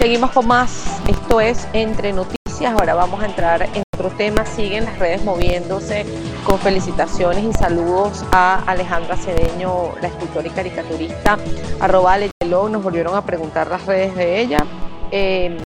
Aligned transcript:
Seguimos 0.00 0.30
con 0.30 0.46
más. 0.46 0.98
Esto 1.06 1.42
es 1.42 1.68
Entre 1.74 2.14
Noticias. 2.14 2.72
Ahora 2.72 2.94
vamos 2.94 3.22
a 3.22 3.26
entrar 3.26 3.60
en 3.60 3.82
otro 3.92 4.08
tema. 4.08 4.46
Siguen 4.46 4.86
las 4.86 4.98
redes 4.98 5.22
moviéndose 5.24 6.06
con 6.42 6.58
felicitaciones 6.58 7.44
y 7.44 7.52
saludos 7.52 8.24
a 8.32 8.62
Alejandra 8.66 9.18
Cedeño, 9.18 9.94
la 10.00 10.08
escultora 10.08 10.46
y 10.48 10.50
caricaturista. 10.52 11.36
Arroba 11.80 12.16
Leyelo. 12.16 12.70
Nos 12.70 12.82
volvieron 12.82 13.14
a 13.14 13.26
preguntar 13.26 13.68
las 13.68 13.84
redes 13.84 14.16
de 14.16 14.40
ella. 14.40 14.64
Eh, 15.10 15.62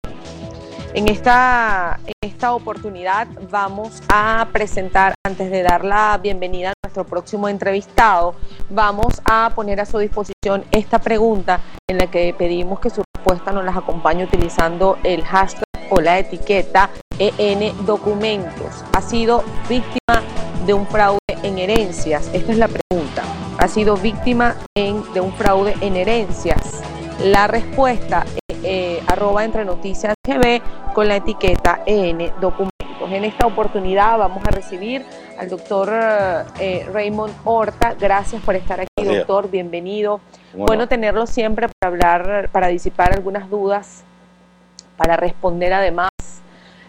en 0.95 1.09
esta, 1.09 1.99
en 2.07 2.31
esta 2.31 2.55
oportunidad 2.55 3.27
vamos 3.51 4.01
a 4.09 4.47
presentar, 4.53 5.15
antes 5.27 5.51
de 5.51 5.65
dar 5.65 5.85
la 5.85 6.17
bienvenida 6.23 6.69
a 6.71 6.73
nuestro 6.85 7.05
próximo 7.05 7.49
entrevistado, 7.49 8.37
vamos 8.69 9.21
a 9.25 9.51
poner 9.57 9.81
a 9.81 9.87
su 9.87 9.99
disposición 9.99 10.65
esta 10.71 11.01
pregunta 11.01 11.61
en 11.89 11.99
la 11.99 12.09
que 12.09 12.33
pedimos 12.39 12.79
que 12.79 12.91
su 12.91 13.03
respuesta 13.31 13.53
nos 13.53 13.65
las 13.65 13.77
acompañe 13.77 14.25
utilizando 14.25 14.99
el 15.05 15.23
hashtag 15.25 15.63
o 15.91 16.01
la 16.01 16.19
etiqueta 16.19 16.91
EN 17.17 17.73
Documentos. 17.87 18.85
¿Ha 18.93 19.01
sido 19.01 19.45
víctima 19.69 20.21
de 20.67 20.75
un 20.75 20.85
fraude 20.89 21.21
en 21.45 21.59
herencias? 21.59 22.29
Esta 22.33 22.51
es 22.51 22.59
la 22.59 22.67
pregunta. 22.67 23.23
¿Ha 23.59 23.69
sido 23.69 23.97
víctima 23.97 24.57
en- 24.77 25.05
de 25.15 25.21
un 25.21 25.33
fraude 25.35 25.75
en 25.81 25.95
herencias? 25.95 26.83
La 27.23 27.47
respuesta 27.47 28.25
eh, 28.65 29.01
arroba 29.07 29.45
entre 29.45 29.65
noticias 29.65 30.13
GB 30.27 30.61
con 30.93 31.07
la 31.07 31.17
etiqueta 31.17 31.83
EN 31.87 32.33
Documentos. 32.41 32.71
En 33.13 33.25
esta 33.25 33.47
oportunidad 33.47 34.19
vamos 34.19 34.45
a 34.45 34.51
recibir 34.51 35.05
al 35.39 35.49
doctor 35.49 35.89
eh, 36.59 36.85
Raymond 36.93 37.33
Horta. 37.45 37.95
Gracias 37.99 38.43
por 38.43 38.57
estar 38.57 38.81
aquí, 38.81 39.05
doctor. 39.05 39.49
Bienvenido. 39.51 40.21
Bueno, 40.55 40.89
tenerlo 40.89 41.27
siempre 41.27 41.69
para 41.69 41.89
hablar, 41.93 42.49
para 42.51 42.69
disipar 42.69 43.13
algunas 43.13 43.49
dudas, 43.51 44.03
para 44.97 45.17
responder 45.17 45.73
además 45.73 46.11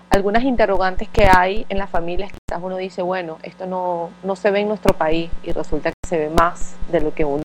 algunas 0.09 0.43
interrogantes 0.43 1.07
que 1.07 1.25
hay 1.31 1.65
en 1.69 1.77
las 1.77 1.89
familias. 1.89 2.31
Quizás 2.31 2.61
uno 2.61 2.75
dice, 2.77 3.01
bueno, 3.01 3.37
esto 3.43 3.65
no, 3.65 4.09
no 4.23 4.35
se 4.35 4.51
ve 4.51 4.59
en 4.61 4.67
nuestro 4.67 4.93
país 4.97 5.31
y 5.43 5.51
resulta 5.53 5.89
que 5.91 6.07
se 6.07 6.17
ve 6.17 6.29
más 6.29 6.75
de 6.91 6.99
lo 7.01 7.13
que 7.13 7.23
uno, 7.23 7.43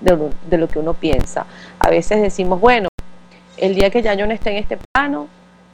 de, 0.00 0.16
lo- 0.16 0.30
de 0.48 0.58
lo 0.58 0.68
que 0.68 0.78
uno 0.78 0.94
piensa. 0.94 1.46
A 1.80 1.88
veces 1.90 2.20
decimos, 2.22 2.60
bueno, 2.60 2.88
el 3.56 3.74
día 3.74 3.90
que 3.90 4.02
ya 4.02 4.14
yo 4.14 4.26
no 4.28 4.32
esté 4.32 4.50
en 4.50 4.58
este 4.58 4.78
plano, 4.94 5.26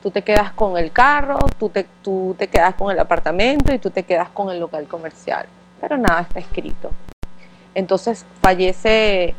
tú 0.02 0.10
te 0.10 0.22
quedas 0.22 0.52
con 0.52 0.78
el 0.78 0.92
carro, 0.92 1.38
tú 1.58 1.68
te, 1.68 1.84
tú 2.02 2.34
te 2.38 2.48
quedas 2.48 2.74
con 2.74 2.90
el 2.90 2.98
apartamento 2.98 3.74
y 3.74 3.78
tú 3.78 3.90
te 3.90 4.04
quedas 4.04 4.30
con 4.30 4.48
el 4.50 4.60
local 4.60 4.86
comercial. 4.86 5.46
Pero 5.80 5.98
nada 5.98 6.22
está 6.22 6.38
escrito. 6.38 6.90
Entonces 7.74 8.24
fallece, 8.40 9.34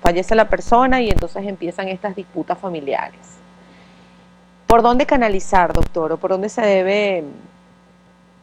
fallece 0.00 0.34
la 0.34 0.48
persona 0.48 1.00
y 1.00 1.10
entonces 1.10 1.46
empiezan 1.46 1.88
estas 1.88 2.14
disputas 2.16 2.58
familiares. 2.58 3.20
¿Por 4.66 4.82
dónde 4.82 5.06
canalizar, 5.06 5.72
doctor? 5.72 6.12
¿O 6.12 6.16
por 6.16 6.30
dónde 6.30 6.48
se 6.48 6.62
debe, 6.62 7.24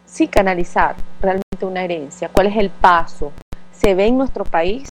sí, 0.06 0.28
canalizar 0.28 0.96
realmente 1.22 1.66
una 1.66 1.84
herencia? 1.84 2.30
¿Cuál 2.30 2.48
es 2.48 2.58
el 2.58 2.70
paso? 2.70 3.32
¿Se 3.72 3.96
ve 3.96 4.08
en 4.08 4.18
nuestro 4.18 4.44
país 4.44 4.88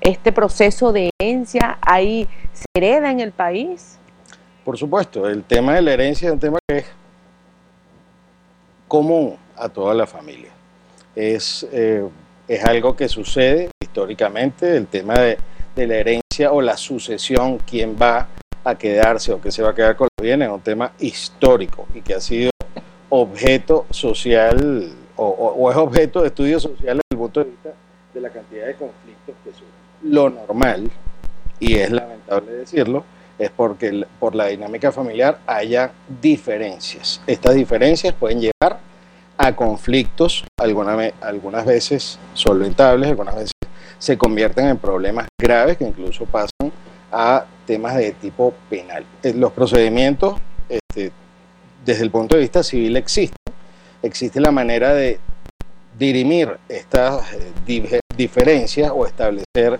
este 0.00 0.32
proceso 0.32 0.92
de 0.92 1.10
herencia? 1.20 1.78
¿Ahí 1.80 2.28
se 2.52 2.64
hereda 2.74 3.10
en 3.10 3.20
el 3.20 3.32
país? 3.32 3.98
por 4.64 4.78
supuesto, 4.78 5.28
el 5.28 5.42
tema 5.44 5.74
de 5.74 5.82
la 5.82 5.92
herencia 5.92 6.28
es 6.28 6.32
un 6.34 6.38
tema 6.38 6.58
que 6.68 6.78
es 6.78 6.86
común 8.86 9.36
a 9.56 9.68
toda 9.68 9.94
la 9.94 10.06
familia. 10.06 10.50
Es, 11.14 11.66
eh, 11.72 12.06
es 12.48 12.64
algo 12.64 12.94
que 12.94 13.08
sucede 13.08 13.70
históricamente, 13.80 14.76
el 14.76 14.86
tema 14.86 15.14
de, 15.14 15.38
de 15.74 15.86
la 15.86 15.96
herencia 15.96 16.52
o 16.52 16.60
la 16.60 16.76
sucesión, 16.76 17.58
quién 17.58 17.96
va 18.00 18.28
a 18.64 18.74
quedarse 18.76 19.32
o 19.32 19.40
qué 19.40 19.50
se 19.50 19.62
va 19.62 19.70
a 19.70 19.74
quedar 19.74 19.96
con 19.96 20.08
los 20.16 20.24
bienes, 20.24 20.48
es 20.48 20.54
un 20.54 20.60
tema 20.60 20.92
histórico 21.00 21.86
y 21.94 22.00
que 22.00 22.14
ha 22.14 22.20
sido 22.20 22.50
objeto 23.08 23.86
social 23.90 24.92
o, 25.16 25.70
es 25.70 25.76
objeto 25.76 26.22
de 26.22 26.28
estudio 26.28 26.58
social 26.58 26.96
desde 26.96 27.02
el 27.10 27.18
punto 27.18 27.40
de 27.40 27.50
vista 27.50 27.70
de 28.14 28.20
la 28.20 28.30
cantidad 28.30 28.66
de 28.66 28.74
conflictos 28.74 29.34
que 29.44 29.50
surgen. 29.50 29.68
Lo 30.02 30.30
normal, 30.30 30.90
y 31.60 31.74
es 31.74 31.90
lamentable 31.90 32.52
decirlo, 32.52 33.04
es 33.38 33.50
porque 33.50 34.04
por 34.18 34.34
la 34.34 34.46
dinámica 34.46 34.90
familiar 34.92 35.38
haya 35.46 35.92
diferencias. 36.20 37.20
Estas 37.26 37.54
diferencias 37.54 38.14
pueden 38.14 38.40
llevar 38.40 38.80
a 39.36 39.56
conflictos, 39.56 40.44
algunas 40.58 41.66
veces 41.66 42.18
solventables, 42.34 43.10
algunas 43.10 43.34
veces 43.34 43.52
se 44.02 44.18
convierten 44.18 44.66
en 44.66 44.78
problemas 44.78 45.28
graves 45.40 45.76
que 45.76 45.84
incluso 45.84 46.24
pasan 46.24 46.72
a 47.12 47.44
temas 47.64 47.94
de 47.94 48.10
tipo 48.10 48.52
penal. 48.68 49.06
Eh, 49.22 49.32
Los 49.32 49.52
procedimientos, 49.52 50.40
este, 50.68 51.12
desde 51.84 52.02
el 52.02 52.10
punto 52.10 52.34
de 52.34 52.40
vista 52.40 52.64
civil, 52.64 52.96
existen. 52.96 53.36
Existe 54.02 54.40
la 54.40 54.50
manera 54.50 54.92
de 54.92 55.20
dirimir 55.96 56.58
estas 56.68 57.32
eh, 57.32 57.92
diferencias 58.16 58.90
o 58.92 59.06
establecer 59.06 59.78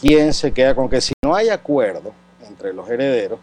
quién 0.00 0.32
se 0.32 0.52
queda 0.52 0.76
con 0.76 0.88
que 0.88 1.00
si 1.00 1.12
no 1.24 1.34
hay 1.34 1.48
acuerdo 1.48 2.12
entre 2.46 2.72
los 2.72 2.88
herederos, 2.88 3.40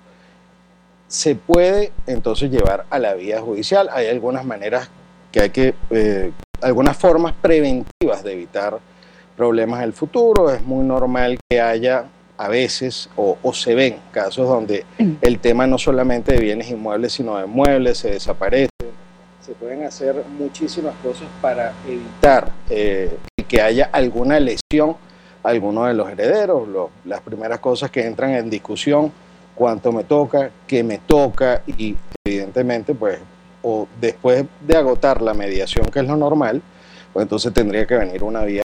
se 1.09 1.35
puede 1.35 1.91
entonces 2.07 2.49
llevar 2.49 2.85
a 2.89 2.97
la 2.97 3.13
vía 3.13 3.41
judicial. 3.41 3.89
Hay 3.91 4.07
algunas 4.07 4.45
maneras 4.45 4.89
que 5.33 5.41
hay 5.41 5.49
que, 5.49 5.75
eh, 5.89 6.31
algunas 6.61 6.95
formas 6.95 7.33
preventivas 7.41 8.23
de 8.23 8.31
evitar 8.31 8.79
problemas 9.35 9.79
en 9.79 9.85
el 9.85 9.93
futuro. 9.93 10.51
Es 10.51 10.61
muy 10.63 10.85
normal 10.85 11.37
que 11.49 11.59
haya 11.61 12.05
a 12.37 12.47
veces 12.47 13.09
o, 13.15 13.37
o 13.43 13.53
se 13.53 13.75
ven 13.75 13.97
casos 14.11 14.47
donde 14.47 14.85
el 15.21 15.39
tema 15.39 15.67
no 15.67 15.77
solamente 15.77 16.33
de 16.33 16.39
bienes 16.41 16.69
inmuebles, 16.69 17.13
sino 17.13 17.37
de 17.37 17.45
muebles, 17.45 17.99
se 17.99 18.11
desaparecen. 18.11 18.69
Se 19.45 19.53
pueden 19.53 19.83
hacer 19.83 20.23
muchísimas 20.39 20.95
cosas 21.03 21.27
para 21.41 21.73
evitar 21.87 22.49
eh, 22.69 23.15
que 23.47 23.61
haya 23.61 23.89
alguna 23.91 24.39
lesión 24.39 24.95
a 25.43 25.49
alguno 25.49 25.85
de 25.85 25.93
los 25.93 26.09
herederos. 26.09 26.67
Lo- 26.67 26.89
las 27.05 27.21
primeras 27.21 27.59
cosas 27.59 27.91
que 27.91 28.05
entran 28.05 28.31
en 28.31 28.49
discusión, 28.49 29.11
cuánto 29.53 29.91
me 29.91 30.05
toca, 30.05 30.49
qué 30.65 30.83
me 30.83 30.97
toca 30.97 31.61
y 31.67 31.95
evidentemente 32.25 32.95
pues 32.95 33.19
o 33.61 33.87
después 34.01 34.45
de 34.65 34.75
agotar 34.77 35.21
la 35.21 35.33
mediación 35.33 35.85
que 35.85 35.99
es 35.99 36.07
lo 36.07 36.15
normal, 36.17 36.61
pues 37.13 37.23
entonces 37.23 37.53
tendría 37.53 37.85
que 37.85 37.95
venir 37.95 38.23
una 38.23 38.43
vía 38.43 38.62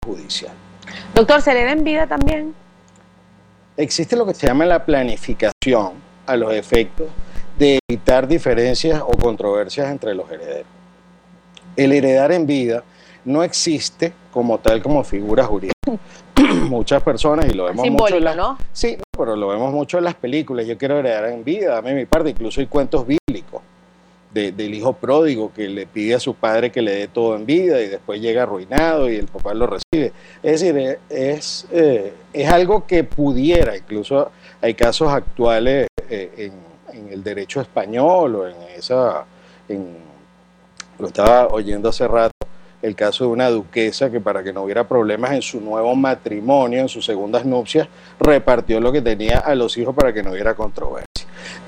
Doctor, 1.13 1.41
¿se 1.41 1.51
hereda 1.51 1.71
en 1.71 1.83
vida 1.83 2.07
también? 2.07 2.53
Existe 3.77 4.15
lo 4.15 4.25
que 4.25 4.33
se 4.33 4.47
llama 4.47 4.65
la 4.65 4.85
planificación 4.85 5.93
a 6.25 6.35
los 6.35 6.53
efectos 6.53 7.07
de 7.57 7.79
evitar 7.87 8.27
diferencias 8.27 9.01
o 9.01 9.11
controversias 9.11 9.89
entre 9.89 10.15
los 10.15 10.29
herederos. 10.31 10.67
El 11.75 11.91
heredar 11.91 12.31
en 12.31 12.45
vida 12.45 12.83
no 13.25 13.43
existe 13.43 14.13
como 14.31 14.59
tal 14.59 14.81
como 14.81 15.03
figura 15.03 15.43
jurídica. 15.43 15.73
Muchas 16.69 17.01
personas, 17.03 17.45
y 17.49 17.53
lo 17.53 17.65
vemos 17.65 17.87
mucho 17.89 18.17
en 18.17 18.23
las, 18.23 18.35
¿no? 18.35 18.57
Sí, 18.71 18.97
pero 19.15 19.35
lo 19.35 19.47
vemos 19.47 19.71
mucho 19.71 19.97
en 19.97 20.03
las 20.05 20.15
películas. 20.15 20.65
Yo 20.65 20.77
quiero 20.77 20.99
heredar 20.99 21.25
en 21.25 21.43
vida, 21.43 21.75
dame 21.75 21.93
mi 21.93 22.05
parte. 22.05 22.31
Incluso 22.31 22.59
hay 22.59 22.67
cuentos 22.67 23.05
bíblicos 23.05 23.61
de- 24.33 24.51
del 24.51 24.73
hijo 24.73 24.93
pródigo 24.93 25.51
que 25.53 25.67
le 25.69 25.85
pide 25.85 26.15
a 26.15 26.19
su 26.19 26.33
padre 26.35 26.71
que 26.71 26.81
le 26.81 26.91
dé 26.95 27.07
todo 27.07 27.35
en 27.35 27.45
vida 27.45 27.81
y 27.81 27.87
después 27.87 28.19
llega 28.21 28.43
arruinado 28.43 29.09
y 29.09 29.15
el 29.15 29.27
papá 29.27 29.53
lo 29.53 29.67
recibe. 29.67 30.11
Es 30.41 30.61
decir, 30.61 30.77
eh, 30.77 30.99
es, 31.09 31.67
eh, 31.71 32.13
es 32.33 32.49
algo 32.49 32.85
que 32.87 33.03
pudiera, 33.03 33.77
incluso 33.77 34.31
hay 34.61 34.73
casos 34.73 35.11
actuales 35.11 35.87
eh, 36.09 36.51
en, 36.91 36.97
en 36.97 37.13
el 37.13 37.23
derecho 37.23 37.61
español 37.61 38.35
o 38.35 38.47
en 38.47 38.55
esa, 38.75 39.25
en, 39.69 39.97
lo 40.99 41.07
estaba 41.07 41.47
oyendo 41.47 41.89
hace 41.89 42.07
rato, 42.07 42.31
el 42.81 42.95
caso 42.95 43.23
de 43.23 43.29
una 43.31 43.49
duquesa 43.49 44.11
que 44.11 44.19
para 44.19 44.43
que 44.43 44.51
no 44.51 44.63
hubiera 44.63 44.85
problemas 44.87 45.31
en 45.31 45.41
su 45.41 45.61
nuevo 45.61 45.95
matrimonio, 45.95 46.81
en 46.81 46.89
sus 46.89 47.05
segundas 47.05 47.45
nupcias, 47.45 47.87
repartió 48.19 48.79
lo 48.81 48.91
que 48.91 49.01
tenía 49.01 49.39
a 49.39 49.55
los 49.55 49.77
hijos 49.77 49.95
para 49.95 50.13
que 50.13 50.21
no 50.21 50.31
hubiera 50.31 50.53
controversia. 50.53 51.05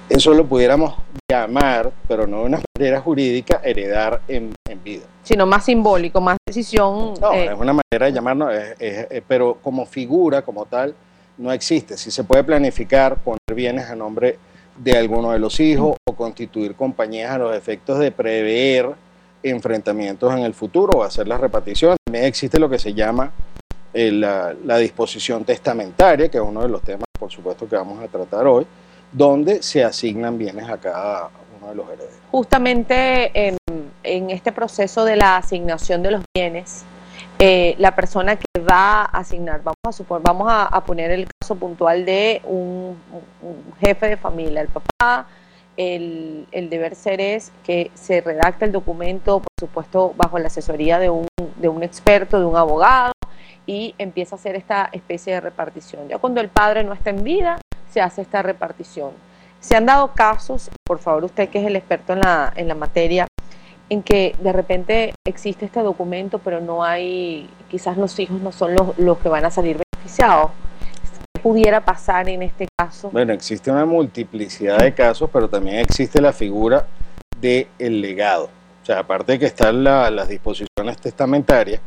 Eso 0.07 0.33
lo 0.33 0.45
pudiéramos 0.45 0.93
llamar, 1.29 1.91
pero 2.07 2.27
no 2.27 2.39
de 2.39 2.43
una 2.45 2.61
manera 2.77 3.01
jurídica, 3.01 3.61
heredar 3.63 4.21
en, 4.27 4.53
en 4.69 4.83
vida. 4.83 5.03
Sino 5.23 5.45
más 5.45 5.65
simbólico, 5.65 6.21
más 6.21 6.37
decisión. 6.47 7.15
No, 7.19 7.33
eh, 7.33 7.45
es 7.45 7.53
una 7.59 7.73
manera 7.73 8.05
de 8.05 8.11
llamarnos, 8.13 8.53
es- 8.53 8.75
es- 8.79 9.07
es- 9.09 9.23
pero 9.27 9.57
como 9.63 9.85
figura, 9.85 10.43
como 10.43 10.65
tal, 10.65 10.93
no 11.37 11.51
existe. 11.51 11.97
Si 11.97 12.11
se 12.11 12.23
puede 12.23 12.43
planificar, 12.43 13.17
poner 13.17 13.39
bienes 13.55 13.89
a 13.89 13.95
nombre 13.95 14.37
de 14.77 14.97
alguno 14.97 15.31
de 15.31 15.39
los 15.39 15.59
hijos 15.59 15.97
o 16.07 16.13
constituir 16.13 16.75
compañías 16.75 17.31
a 17.31 17.37
los 17.39 17.55
efectos 17.55 17.97
de 17.99 18.11
prever 18.11 18.91
enfrentamientos 19.41 20.31
en 20.33 20.39
el 20.39 20.53
futuro 20.53 20.99
o 20.99 21.03
hacer 21.03 21.27
las 21.27 21.39
reparticiones. 21.39 21.97
También 22.05 22.25
existe 22.25 22.59
lo 22.59 22.69
que 22.69 22.77
se 22.79 22.93
llama 22.93 23.31
eh, 23.93 24.11
la, 24.11 24.53
la 24.65 24.77
disposición 24.77 25.43
testamentaria, 25.45 26.29
que 26.29 26.37
es 26.37 26.43
uno 26.43 26.61
de 26.61 26.69
los 26.69 26.81
temas, 26.81 27.05
por 27.17 27.31
supuesto, 27.31 27.67
que 27.67 27.75
vamos 27.75 28.03
a 28.03 28.07
tratar 28.07 28.45
hoy, 28.47 28.65
donde 29.15 29.63
se 29.63 29.83
asignan 29.83 30.37
bienes 30.37 30.69
a 30.69 30.77
cada 30.77 31.29
uno 31.57 31.69
de 31.69 31.75
los 31.75 31.87
herederos. 31.87 32.13
justamente 32.31 33.31
en, 33.47 33.57
este 34.03 34.51
proceso 34.51 35.03
de 35.03 35.15
la 35.15 35.37
asignación 35.37 36.03
de 36.03 36.11
los 36.11 36.23
bienes, 36.35 36.83
eh, 37.39 37.75
la 37.79 37.95
persona 37.95 38.35
que 38.35 38.45
va 38.59 39.01
a 39.01 39.05
asignar, 39.05 39.61
vamos 39.63 39.77
a 39.87 39.91
suponer, 39.91 40.23
vamos 40.23 40.47
a, 40.49 40.83
poner 40.85 41.11
el 41.11 41.27
caso 41.39 41.55
puntual 41.55 42.05
de 42.05 42.41
un, 42.43 42.97
un 43.41 43.73
jefe 43.79 44.09
de 44.09 44.17
familia, 44.17 44.61
el 44.61 44.67
papá, 44.67 45.27
el, 45.77 46.45
el 46.51 46.69
deber 46.69 46.95
ser 46.95 47.19
es 47.19 47.51
que 47.63 47.91
se 47.93 48.21
redacte 48.21 48.65
el 48.65 48.71
documento, 48.71 49.39
por 49.39 49.51
supuesto, 49.59 50.13
bajo 50.15 50.37
la 50.39 50.47
asesoría 50.47 50.99
de 50.99 51.09
un, 51.09 51.27
de 51.57 51.67
un 51.67 51.83
experto, 51.83 52.39
de 52.39 52.45
un 52.45 52.57
abogado, 52.57 53.13
y 53.65 53.95
empieza 53.97 54.35
a 54.35 54.37
hacer 54.39 54.55
esta 54.55 54.89
especie 54.91 55.33
de 55.33 55.41
repartición. 55.41 56.07
Ya 56.07 56.17
cuando 56.19 56.41
el 56.41 56.49
padre 56.49 56.83
no 56.83 56.93
está 56.93 57.09
en 57.09 57.23
vida, 57.23 57.59
se 57.95 58.01
hace 58.01 58.21
esta 58.21 58.41
repartición. 58.41 59.11
Se 59.61 59.77
han 59.77 59.85
dado 59.85 60.11
casos, 60.11 60.69
por 60.85 60.99
favor 60.99 61.23
usted 61.23 61.47
que 61.47 61.59
es 61.61 61.65
el 61.65 61.77
experto 61.77 62.11
en 62.11 62.19
la, 62.19 62.51
en 62.53 62.67
la 62.67 62.75
materia, 62.75 63.25
en 63.89 64.03
que 64.03 64.35
de 64.41 64.51
repente 64.51 65.13
existe 65.25 65.63
este 65.65 65.79
documento, 65.79 66.39
pero 66.39 66.59
no 66.59 66.83
hay, 66.83 67.49
quizás 67.71 67.95
los 67.95 68.19
hijos 68.19 68.41
no 68.41 68.51
son 68.51 68.75
los, 68.75 68.97
los 68.99 69.17
que 69.19 69.29
van 69.29 69.45
a 69.45 69.49
salir 69.49 69.79
beneficiados. 69.93 70.51
¿Qué 71.33 71.39
pudiera 71.39 71.85
pasar 71.85 72.27
en 72.27 72.43
este 72.43 72.67
caso? 72.77 73.09
Bueno, 73.11 73.31
existe 73.31 73.71
una 73.71 73.85
multiplicidad 73.85 74.79
de 74.79 74.93
casos, 74.93 75.29
pero 75.31 75.47
también 75.47 75.77
existe 75.77 76.19
la 76.19 76.33
figura 76.33 76.85
del 77.39 78.01
legado. 78.01 78.49
O 78.83 78.85
sea, 78.85 78.99
aparte 78.99 79.31
de 79.31 79.39
que 79.39 79.45
están 79.45 79.85
la- 79.85 80.11
las 80.11 80.27
disposiciones 80.27 80.97
testamentarias, 80.99 81.79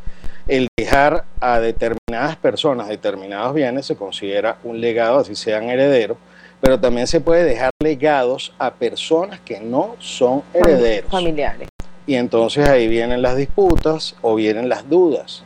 el 0.48 0.68
dejar 0.76 1.24
a 1.40 1.60
determinadas 1.60 2.36
personas 2.36 2.88
determinados 2.88 3.54
bienes 3.54 3.86
se 3.86 3.96
considera 3.96 4.58
un 4.64 4.80
legado, 4.80 5.18
así 5.18 5.36
sean 5.36 5.68
herederos, 5.68 6.16
pero 6.60 6.80
también 6.80 7.06
se 7.06 7.20
puede 7.20 7.44
dejar 7.44 7.70
legados 7.82 8.52
a 8.58 8.72
personas 8.72 9.40
que 9.40 9.60
no 9.60 9.94
son 9.98 10.42
herederos. 10.52 11.10
Familiares. 11.10 11.68
Y 12.06 12.14
entonces 12.14 12.66
ahí 12.66 12.88
vienen 12.88 13.20
las 13.20 13.36
disputas 13.36 14.16
o 14.22 14.34
vienen 14.34 14.68
las 14.68 14.88
dudas. 14.88 15.42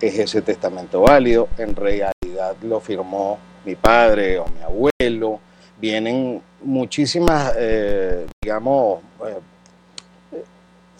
¿Es 0.00 0.18
ese 0.18 0.42
testamento 0.42 1.00
válido? 1.00 1.48
¿En 1.56 1.74
realidad 1.74 2.12
lo 2.62 2.80
firmó 2.80 3.38
mi 3.64 3.74
padre 3.74 4.38
o 4.38 4.46
mi 4.46 4.60
abuelo? 4.62 5.40
Vienen 5.80 6.42
muchísimas, 6.62 7.54
eh, 7.56 8.26
digamos, 8.42 9.00
eh, 9.26 9.38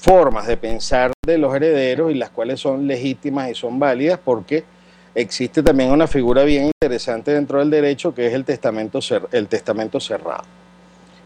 formas 0.03 0.49
de 0.49 0.57
pensar 0.57 1.13
de 1.25 1.39
los 1.39 1.55
herederos 1.55 2.11
y 2.11 2.15
las 2.15 2.31
cuales 2.31 2.59
son 2.59 2.89
legítimas 2.89 3.49
y 3.51 3.55
son 3.55 3.79
válidas 3.79 4.19
porque 4.23 4.65
existe 5.15 5.63
también 5.63 5.93
una 5.93 6.09
figura 6.09 6.43
bien 6.43 6.65
interesante 6.83 7.31
dentro 7.33 7.61
del 7.61 7.71
derecho 7.71 8.13
que 8.13 8.27
es 8.27 8.35
el 8.35 8.45
testamento, 8.45 8.99
el 9.31 9.47
testamento 9.47 10.01
cerrado. 10.01 10.43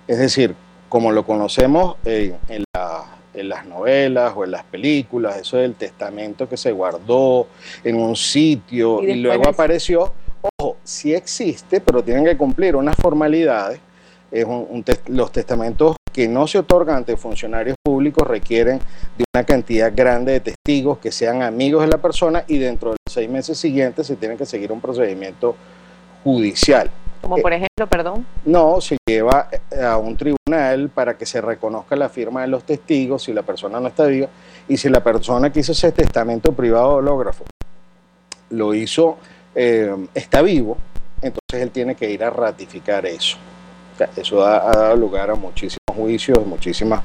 Es 0.06 0.18
decir, 0.18 0.54
como 0.90 1.10
lo 1.10 1.24
conocemos 1.24 1.96
en, 2.04 2.36
en 2.48 2.64
la- 2.74 3.04
en 3.32 3.48
las 3.50 3.66
novelas 3.66 4.32
o 4.36 4.44
en 4.44 4.50
las 4.50 4.64
películas, 4.64 5.36
eso 5.38 5.56
del 5.58 5.74
testamento 5.74 6.48
que 6.48 6.56
se 6.56 6.72
guardó 6.72 7.46
en 7.84 7.96
un 7.96 8.14
sitio 8.16 9.02
Y 9.02 9.14
luego 9.16 9.42
es- 9.42 9.48
apareció, 9.48 10.12
ojo, 10.58 10.76
sí 10.84 11.14
existe, 11.14 11.80
pero 11.82 12.02
tienen 12.02 12.24
que 12.24 12.36
cumplir 12.36 12.76
unas 12.76 12.96
formalidades. 12.96 13.78
Es 14.30 14.44
un- 14.44 14.66
un 14.70 14.84
los 15.08 15.32
testamentos 15.32 15.96
que 16.14 16.26
no 16.28 16.46
se 16.46 16.58
otorgan 16.58 16.96
ante 16.96 17.14
funcionarios 17.18 17.75
públicos 17.96 18.28
requieren 18.28 18.78
de 19.16 19.24
una 19.34 19.42
cantidad 19.44 19.90
grande 19.96 20.32
de 20.32 20.40
testigos 20.40 20.98
que 20.98 21.10
sean 21.10 21.40
amigos 21.40 21.80
de 21.80 21.88
la 21.88 21.96
persona 21.96 22.44
y 22.46 22.58
dentro 22.58 22.90
de 22.90 22.96
los 23.06 23.14
seis 23.14 23.30
meses 23.30 23.56
siguientes 23.56 24.06
se 24.06 24.16
tiene 24.16 24.36
que 24.36 24.44
seguir 24.44 24.70
un 24.70 24.82
procedimiento 24.82 25.56
judicial. 26.22 26.90
Como 27.22 27.38
Eh, 27.38 27.40
por 27.40 27.54
ejemplo, 27.54 27.86
perdón, 27.88 28.26
No, 28.44 28.82
se 28.82 28.98
lleva 29.08 29.48
eh, 29.50 29.82
a 29.82 29.96
un 29.96 30.14
tribunal 30.14 30.90
para 30.90 31.16
que 31.16 31.24
se 31.24 31.40
reconozca 31.40 31.96
la 31.96 32.10
firma 32.10 32.42
de 32.42 32.48
los 32.48 32.64
testigos 32.64 33.22
si 33.22 33.32
la 33.32 33.42
persona 33.42 33.80
no 33.80 33.88
está 33.88 34.04
viva 34.04 34.28
y 34.68 34.76
si 34.76 34.90
la 34.90 35.02
persona 35.02 35.50
que 35.50 35.60
hizo 35.60 35.72
ese 35.72 35.90
testamento 35.92 36.52
privado 36.52 36.96
hológrafo 36.96 37.44
lo 38.50 38.74
hizo, 38.74 39.16
eh, 39.54 39.96
está 40.12 40.42
vivo, 40.42 40.76
entonces 41.22 41.62
él 41.62 41.70
tiene 41.70 41.94
que 41.94 42.10
ir 42.10 42.22
a 42.22 42.28
ratificar 42.28 43.06
eso. 43.06 43.38
Eso 44.16 44.44
ha, 44.44 44.70
ha 44.70 44.76
dado 44.76 44.96
lugar 44.96 45.30
a 45.30 45.34
muchísimos 45.34 45.78
juicios, 45.94 46.46
muchísimas 46.46 47.02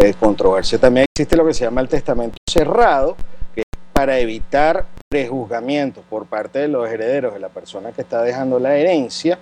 eh, 0.00 0.14
controversias. 0.18 0.80
También 0.80 1.06
existe 1.14 1.36
lo 1.36 1.46
que 1.46 1.54
se 1.54 1.64
llama 1.64 1.80
el 1.80 1.88
testamento 1.88 2.36
cerrado, 2.48 3.16
que 3.54 3.60
es 3.60 3.66
para 3.92 4.18
evitar 4.18 4.86
prejuzgamientos 5.08 6.04
por 6.08 6.26
parte 6.26 6.60
de 6.60 6.68
los 6.68 6.88
herederos 6.88 7.34
de 7.34 7.40
la 7.40 7.50
persona 7.50 7.92
que 7.92 8.00
está 8.00 8.22
dejando 8.22 8.58
la 8.58 8.76
herencia, 8.76 9.38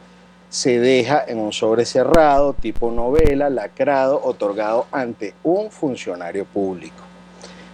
se 0.49 0.81
deja 0.81 1.25
en 1.27 1.39
un 1.39 1.53
sobre 1.53 1.85
cerrado, 1.85 2.55
tipo 2.55 2.91
novela, 2.91 3.49
lacrado, 3.49 4.21
otorgado 4.23 4.87
ante 4.91 5.33
un 5.45 5.71
funcionario 5.71 6.45
público. 6.45 7.05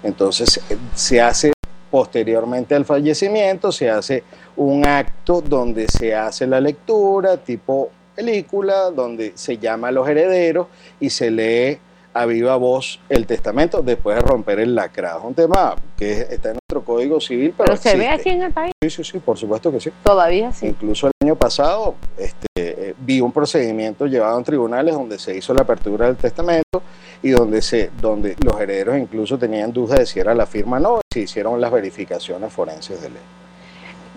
Entonces 0.03 0.59
eh, 0.69 0.77
se 0.95 1.21
hace 1.21 1.53
posteriormente 1.91 2.75
al 2.75 2.85
fallecimiento, 2.85 3.73
se 3.73 3.89
hace 3.89 4.23
un 4.57 4.87
acto 4.87 5.41
donde 5.41 5.89
se 5.89 6.15
hace 6.15 6.47
la 6.47 6.61
lectura, 6.61 7.39
tipo 7.39 7.91
película, 8.17 8.91
donde 8.91 9.33
se 9.35 9.59
llama 9.59 9.89
a 9.89 9.93
los 9.93 10.09
herederos 10.09 10.67
y 10.99 11.11
se 11.11 11.31
lee 11.31 11.79
a 12.15 12.25
viva 12.25 12.57
voz 12.57 12.99
el 13.11 13.27
testamento 13.27 13.83
después 13.83 14.17
de 14.17 14.23
romper 14.23 14.59
el 14.61 14.75
lacrado. 14.75 15.19
Es 15.19 15.25
un 15.27 15.35
tema 15.35 15.77
que 15.99 16.21
está 16.23 16.49
en 16.49 16.55
nuestro 16.55 16.83
código 16.83 17.21
civil, 17.21 17.53
pero, 17.55 17.67
pero 17.67 17.77
se 17.77 17.95
ve 17.95 18.09
aquí 18.09 18.31
en 18.31 18.43
el 18.43 18.53
país 18.53 18.73
Sí, 18.83 18.89
sí, 18.89 19.05
sí, 19.05 19.19
por 19.19 19.37
supuesto 19.37 19.71
que 19.71 19.81
sí. 19.81 19.91
todavía 20.03 20.51
sí. 20.51 20.67
Incluso 20.67 21.09
el 21.09 21.13
año 21.23 21.37
pasado 21.37 21.95
este, 22.17 22.47
eh, 22.57 22.95
vi 22.99 23.21
un 23.21 23.33
procedimiento 23.33 24.07
llevado 24.07 24.39
en 24.39 24.45
tribunales 24.45 24.95
donde 24.95 25.19
se 25.19 25.37
hizo 25.37 25.53
la 25.53 25.63
apertura 25.63 26.07
del 26.07 26.17
testamento 26.17 26.83
y 27.23 27.31
donde, 27.31 27.61
se, 27.61 27.91
donde 28.01 28.35
los 28.43 28.59
herederos 28.59 28.97
incluso 28.97 29.37
tenían 29.37 29.73
dudas 29.73 29.99
de 29.99 30.07
si 30.07 30.19
era 30.19 30.35
la 30.35 30.47
firma 30.47 30.79
o 30.79 30.81
no, 30.81 31.01
si 31.13 31.21
hicieron 31.21 31.61
las 31.61 31.71
verificaciones 31.71 32.51
forenses 32.51 33.03
de 33.03 33.11
ley. 33.11 33.23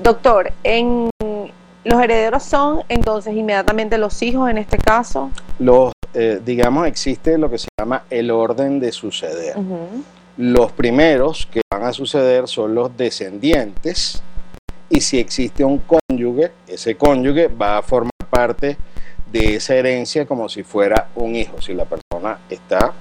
Doctor, 0.01 0.53
en 0.63 1.09
los 1.83 2.01
herederos 2.01 2.43
son 2.43 2.83
entonces 2.89 3.35
inmediatamente 3.35 3.97
los 3.97 4.21
hijos 4.21 4.49
en 4.49 4.57
este 4.57 4.77
caso. 4.77 5.31
Los, 5.59 5.93
eh, 6.13 6.39
digamos, 6.43 6.87
existe 6.87 7.37
lo 7.37 7.49
que 7.49 7.57
se 7.57 7.67
llama 7.79 8.03
el 8.09 8.31
orden 8.31 8.79
de 8.79 8.91
suceder. 8.91 9.55
Los 10.37 10.71
primeros 10.71 11.47
que 11.51 11.61
van 11.71 11.83
a 11.83 11.93
suceder 11.93 12.47
son 12.47 12.75
los 12.75 12.95
descendientes 12.95 14.21
y 14.89 15.01
si 15.01 15.19
existe 15.19 15.63
un 15.63 15.79
cónyuge, 15.79 16.51
ese 16.67 16.95
cónyuge 16.95 17.47
va 17.47 17.77
a 17.77 17.81
formar 17.81 18.11
parte 18.29 18.77
de 19.31 19.55
esa 19.55 19.75
herencia 19.75 20.25
como 20.25 20.49
si 20.49 20.63
fuera 20.63 21.09
un 21.15 21.35
hijo, 21.35 21.61
si 21.61 21.73
la 21.73 21.85
persona 21.85 22.39
está 22.49 22.93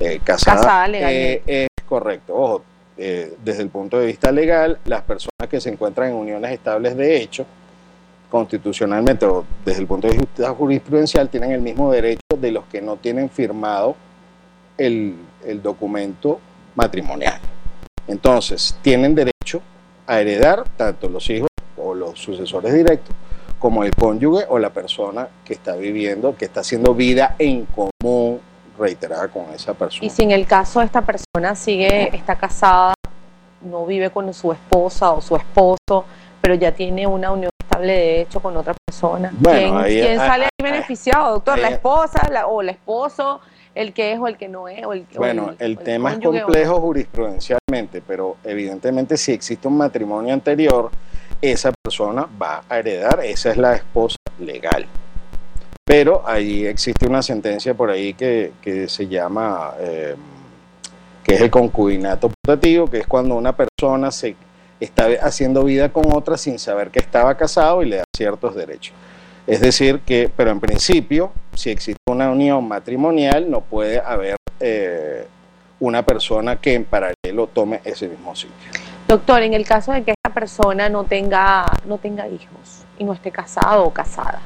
eh, 0.00 0.20
casada. 0.24 0.56
Casada 0.56 0.88
eh, 0.92 1.42
es 1.46 1.68
correcto. 1.86 2.34
Ojo, 2.34 2.62
desde 2.96 3.62
el 3.62 3.68
punto 3.68 3.98
de 3.98 4.06
vista 4.06 4.32
legal, 4.32 4.78
las 4.86 5.02
personas 5.02 5.48
que 5.50 5.60
se 5.60 5.68
encuentran 5.68 6.08
en 6.08 6.14
uniones 6.14 6.50
estables 6.50 6.96
de 6.96 7.18
hecho, 7.18 7.46
constitucionalmente 8.30 9.26
o 9.26 9.44
desde 9.64 9.80
el 9.80 9.86
punto 9.86 10.08
de 10.08 10.18
vista 10.18 10.50
jurisprudencial, 10.54 11.28
tienen 11.28 11.52
el 11.52 11.60
mismo 11.60 11.90
derecho 11.90 12.20
de 12.38 12.50
los 12.50 12.64
que 12.66 12.82
no 12.82 12.96
tienen 12.96 13.30
firmado 13.30 13.96
el, 14.76 15.16
el 15.44 15.62
documento 15.62 16.40
matrimonial. 16.74 17.40
Entonces, 18.08 18.76
tienen 18.82 19.14
derecho 19.14 19.62
a 20.06 20.20
heredar 20.20 20.64
tanto 20.76 21.08
los 21.08 21.28
hijos 21.30 21.48
o 21.76 21.94
los 21.94 22.18
sucesores 22.18 22.72
directos 22.72 23.14
como 23.58 23.84
el 23.84 23.94
cónyuge 23.94 24.44
o 24.48 24.58
la 24.58 24.70
persona 24.70 25.28
que 25.44 25.54
está 25.54 25.74
viviendo, 25.76 26.36
que 26.36 26.44
está 26.44 26.60
haciendo 26.60 26.94
vida 26.94 27.36
en 27.38 27.66
común 27.66 28.40
reiterada 28.78 29.28
con 29.28 29.44
esa 29.54 29.74
persona. 29.74 30.06
Y 30.06 30.10
si 30.10 30.22
en 30.22 30.30
el 30.30 30.46
caso 30.46 30.80
de 30.80 30.86
esta 30.86 31.02
persona 31.02 31.54
sigue, 31.54 32.14
está 32.14 32.36
casada, 32.36 32.94
no 33.62 33.86
vive 33.86 34.10
con 34.10 34.32
su 34.34 34.52
esposa 34.52 35.12
o 35.12 35.20
su 35.20 35.36
esposo, 35.36 36.04
pero 36.40 36.54
ya 36.54 36.72
tiene 36.72 37.06
una 37.06 37.32
unión 37.32 37.50
estable 37.66 37.92
de 37.92 38.20
hecho 38.22 38.40
con 38.40 38.56
otra 38.56 38.74
persona, 38.86 39.30
Bueno, 39.38 39.58
¿quién, 39.58 39.76
ahí- 39.76 40.00
quién 40.00 40.20
ahí- 40.20 40.28
sale 40.28 40.44
ahí 40.44 40.50
ahí- 40.58 40.70
beneficiado, 40.72 41.32
doctor? 41.34 41.58
¿La 41.58 41.68
esposa 41.68 42.28
la- 42.30 42.46
o 42.46 42.60
el 42.62 42.68
esposo? 42.70 43.40
¿El 43.74 43.92
que 43.92 44.12
es 44.12 44.18
o 44.18 44.26
el 44.26 44.38
que 44.38 44.48
no 44.48 44.68
es? 44.68 44.84
O 44.86 44.92
el, 44.94 45.06
Bueno, 45.16 45.46
o 45.46 45.54
el 45.62 45.76
tema 45.78 46.12
es 46.12 46.18
complejo 46.20 46.80
jurisprudencialmente, 46.80 48.00
pero 48.06 48.36
evidentemente 48.42 49.16
si 49.18 49.32
existe 49.32 49.68
un 49.68 49.76
matrimonio 49.76 50.32
anterior, 50.32 50.90
esa 51.42 51.72
persona 51.82 52.26
va 52.40 52.62
a 52.68 52.78
heredar, 52.78 53.20
esa 53.22 53.50
es 53.50 53.58
la 53.58 53.74
esposa 53.74 54.16
legal. 54.38 54.86
Pero 55.84 56.22
ahí 56.26 56.64
existe 56.66 57.06
una 57.06 57.20
sentencia 57.22 57.74
por 57.74 57.90
ahí 57.90 58.14
que, 58.14 58.52
que 58.62 58.88
se 58.88 59.06
llama, 59.06 59.74
eh, 59.78 60.16
que 61.22 61.34
es 61.34 61.40
el 61.42 61.50
concubinato 61.50 62.30
putativo, 62.30 62.88
que 62.88 62.98
es 63.00 63.06
cuando 63.06 63.34
una 63.36 63.54
persona 63.54 64.10
se 64.10 64.34
está 64.80 65.08
haciendo 65.22 65.64
vida 65.64 65.92
con 65.92 66.12
otra 66.12 66.36
sin 66.36 66.58
saber 66.58 66.90
que 66.90 66.98
estaba 66.98 67.36
casado 67.36 67.82
y 67.82 67.86
le 67.86 67.96
da 67.96 68.04
ciertos 68.14 68.54
derechos. 68.54 68.94
Es 69.46 69.60
decir, 69.60 70.00
que, 70.00 70.30
pero 70.36 70.50
en 70.50 70.60
principio, 70.60 71.32
si 71.54 71.70
existe 71.70 72.00
una 72.10 72.30
unión 72.30 72.66
matrimonial, 72.66 73.48
no 73.48 73.60
puede 73.60 74.00
haber 74.00 74.36
eh, 74.60 75.26
una 75.78 76.04
persona 76.04 76.56
que 76.56 76.74
en 76.74 76.84
paralelo 76.84 77.46
tome 77.52 77.80
ese 77.84 78.08
mismo 78.08 78.34
sitio. 78.34 78.54
Doctor, 79.06 79.42
en 79.42 79.54
el 79.54 79.64
caso 79.64 79.92
de 79.92 80.02
que 80.02 80.10
esta 80.12 80.34
persona 80.34 80.88
no 80.88 81.04
tenga, 81.04 81.66
no 81.86 81.98
tenga 81.98 82.26
hijos 82.26 82.84
y 82.98 83.04
no 83.04 83.12
esté 83.12 83.30
casado 83.30 83.84
o 83.84 83.92
casada, 83.92 84.40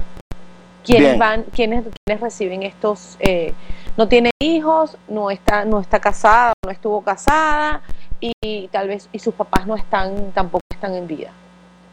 ¿quiénes 0.84 1.08
Bien. 1.08 1.18
van, 1.18 1.44
quiénes, 1.44 1.84
quiénes 2.04 2.20
reciben 2.20 2.62
estos? 2.62 3.16
eh, 3.20 3.54
no 3.96 4.08
tiene 4.08 4.30
hijos, 4.40 4.96
no 5.08 5.30
está, 5.30 5.64
no 5.64 5.80
está 5.80 5.98
casada, 5.98 6.52
no 6.64 6.70
estuvo 6.70 7.02
casada 7.02 7.82
y 8.20 8.68
tal 8.68 8.88
vez 8.88 9.08
y 9.12 9.18
sus 9.18 9.34
papás 9.34 9.66
no 9.66 9.76
están, 9.76 10.32
tampoco 10.32 10.62
están 10.70 10.94
en 10.94 11.06
vida. 11.06 11.32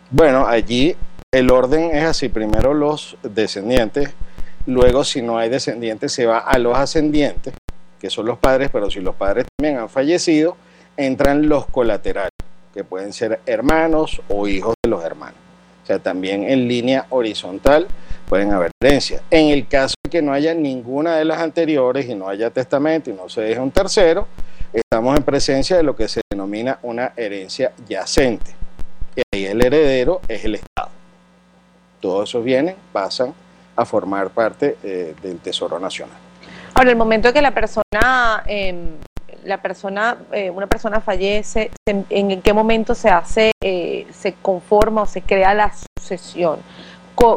Bueno, 0.10 0.46
allí 0.48 0.96
el 1.32 1.52
orden 1.52 1.96
es 1.96 2.04
así, 2.04 2.30
primero 2.30 2.74
los 2.74 3.18
descendientes, 3.24 4.14
luego 4.66 5.04
si 5.04 5.22
no 5.22 5.38
hay 5.38 5.50
descendientes 5.50 6.14
se 6.14 6.26
va 6.26 6.40
a 6.40 6.58
los 6.58 6.78
ascendientes, 6.78 7.54
que 8.00 8.10
son 8.10 8.26
los 8.26 8.38
padres, 8.38 8.70
pero 8.72 8.90
si 8.90 9.02
los 9.02 9.16
padres 9.16 9.46
también 9.58 9.80
han 9.80 9.90
fallecido, 9.90 10.56
entran 10.96 11.50
los 11.50 11.66
colaterales, 11.68 12.32
que 12.74 12.84
pueden 12.84 13.14
ser 13.14 13.40
hermanos 13.46 14.22
o 14.30 14.48
hijos 14.48 14.76
de 14.84 14.90
los 14.90 15.04
hermanos. 15.04 15.38
O 15.84 15.88
sea, 15.88 16.00
también 16.00 16.44
en 16.44 16.68
línea 16.68 17.06
horizontal 17.10 17.88
pueden 18.28 18.52
haber 18.52 18.72
herencias. 18.82 19.22
En 19.32 19.48
el 19.48 19.68
caso 19.68 19.96
de 20.04 20.10
que 20.10 20.22
no 20.22 20.34
haya 20.34 20.54
ninguna 20.54 21.16
de 21.16 21.24
las 21.26 21.40
anteriores 21.40 22.08
y 22.08 22.16
no 22.16 22.28
haya 22.28 22.50
testamento 22.50 23.10
y 23.10 23.14
no 23.14 23.30
se 23.30 23.42
deje 23.42 23.60
un 23.60 23.72
tercero, 23.72 24.28
estamos 24.74 25.18
en 25.18 25.24
presencia 25.24 25.78
de 25.78 25.84
lo 25.84 25.96
que 25.96 26.08
se 26.08 26.22
denomina 26.32 26.80
una 26.84 27.14
herencia 27.16 27.72
yacente. 27.88 28.56
Y 29.16 29.22
ahí 29.34 29.46
el 29.46 29.64
heredero 29.64 30.22
es 30.28 30.46
el 30.46 30.56
Estado. 30.56 30.90
Todos 32.00 32.30
esos 32.30 32.44
bienes 32.44 32.76
pasan 32.94 33.34
a 33.76 33.86
formar 33.86 34.30
parte 34.30 34.78
eh, 34.84 35.16
del 35.22 35.40
Tesoro 35.40 35.80
Nacional. 35.80 36.18
Ahora, 36.74 36.92
el 36.92 36.96
momento 36.96 37.34
que 37.34 37.42
la 37.42 37.56
persona, 37.56 38.44
eh, 38.46 38.76
la 39.44 39.62
persona, 39.62 40.18
eh, 40.32 40.52
una 40.52 40.68
persona 40.68 41.02
fallece, 41.02 41.72
¿en 41.88 42.42
qué 42.42 42.54
momento 42.54 42.94
se 42.94 43.10
hace, 43.10 43.52
eh, 43.64 44.06
se 44.12 44.34
conforma 44.34 45.02
o 45.02 45.06
se 45.08 45.22
crea 45.24 45.56
la 45.56 45.72
sucesión? 45.98 46.60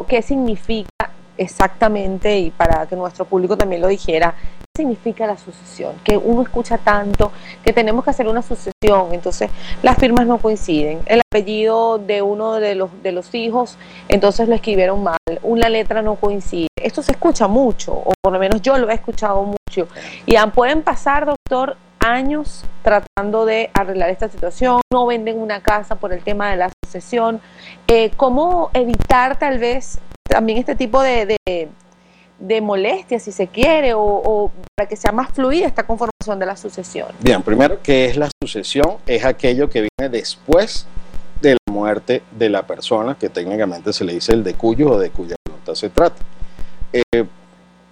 ¿Qué 0.07 0.21
significa 0.21 1.09
exactamente, 1.37 2.37
y 2.37 2.51
para 2.51 2.85
que 2.85 2.95
nuestro 2.95 3.25
público 3.25 3.57
también 3.57 3.81
lo 3.81 3.87
dijera, 3.87 4.35
significa 4.81 5.27
la 5.27 5.37
sucesión? 5.37 5.95
Que 6.03 6.17
uno 6.17 6.41
escucha 6.41 6.77
tanto 6.77 7.31
que 7.63 7.73
tenemos 7.73 8.03
que 8.03 8.09
hacer 8.09 8.27
una 8.27 8.41
sucesión, 8.41 9.13
entonces 9.13 9.49
las 9.83 9.97
firmas 9.97 10.25
no 10.25 10.37
coinciden, 10.39 11.01
el 11.05 11.21
apellido 11.21 11.97
de 11.97 12.21
uno 12.21 12.53
de 12.53 12.75
los, 12.75 12.89
de 13.03 13.11
los 13.11 13.33
hijos, 13.35 13.77
entonces 14.09 14.47
lo 14.47 14.55
escribieron 14.55 15.03
mal, 15.03 15.17
una 15.43 15.69
letra 15.69 16.01
no 16.01 16.15
coincide. 16.15 16.67
Esto 16.75 17.01
se 17.03 17.11
escucha 17.11 17.47
mucho, 17.47 17.93
o 17.93 18.13
por 18.21 18.33
lo 18.33 18.39
menos 18.39 18.61
yo 18.61 18.77
lo 18.77 18.89
he 18.89 18.95
escuchado 18.95 19.43
mucho. 19.43 19.87
Y 20.25 20.35
pueden 20.53 20.81
pasar, 20.81 21.25
doctor, 21.25 21.77
años 21.99 22.65
tratando 22.81 23.45
de 23.45 23.69
arreglar 23.73 24.09
esta 24.09 24.27
situación, 24.27 24.81
no 24.91 25.05
venden 25.05 25.39
una 25.39 25.61
casa 25.61 25.95
por 25.95 26.11
el 26.11 26.23
tema 26.23 26.49
de 26.49 26.57
la 26.57 26.71
sucesión. 26.83 27.39
Eh, 27.87 28.11
¿Cómo 28.17 28.71
evitar 28.73 29.37
tal 29.37 29.59
vez 29.59 29.99
también 30.27 30.57
este 30.57 30.75
tipo 30.75 31.01
de, 31.01 31.37
de 32.41 32.59
molestias, 32.59 33.23
si 33.23 33.31
se 33.31 33.47
quiere, 33.47 33.93
o, 33.93 34.01
o 34.01 34.51
para 34.75 34.89
que 34.89 34.95
sea 34.95 35.11
más 35.11 35.31
fluida 35.31 35.67
esta 35.67 35.85
conformación 35.85 36.39
de 36.39 36.45
la 36.45 36.57
sucesión? 36.57 37.09
Bien, 37.19 37.41
primero, 37.41 37.79
¿qué 37.81 38.05
es 38.05 38.17
la 38.17 38.29
sucesión? 38.41 38.97
Es 39.05 39.23
aquello 39.23 39.69
que 39.69 39.87
viene 39.97 40.09
después 40.09 40.87
de 41.41 41.51
la 41.51 41.73
muerte 41.73 42.23
de 42.31 42.49
la 42.49 42.65
persona, 42.65 43.15
que 43.17 43.29
técnicamente 43.29 43.93
se 43.93 44.03
le 44.03 44.13
dice 44.13 44.33
el 44.33 44.43
de 44.43 44.55
cuyo 44.55 44.91
o 44.91 44.99
de 44.99 45.11
cuya 45.11 45.35
voluntad 45.47 45.75
se 45.75 45.89
trata. 45.89 46.21
Eh, 46.91 47.25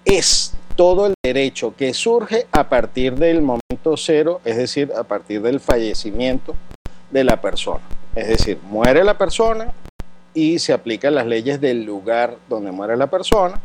es 0.04 0.54
todo 0.76 1.06
el 1.06 1.14
derecho 1.22 1.74
que 1.76 1.94
surge 1.94 2.46
a 2.52 2.68
partir 2.68 3.14
del 3.14 3.42
momento 3.42 3.96
cero, 3.96 4.40
es 4.44 4.56
decir, 4.56 4.92
a 4.96 5.04
partir 5.04 5.42
del 5.42 5.60
fallecimiento 5.60 6.54
de 7.10 7.24
la 7.24 7.40
persona. 7.40 7.82
Es 8.14 8.28
decir, 8.28 8.58
muere 8.68 9.04
la 9.04 9.16
persona 9.18 9.72
y 10.34 10.58
se 10.58 10.72
aplican 10.72 11.14
las 11.14 11.26
leyes 11.26 11.60
del 11.60 11.84
lugar 11.84 12.36
donde 12.48 12.72
muere 12.72 12.96
la 12.96 13.08
persona 13.08 13.60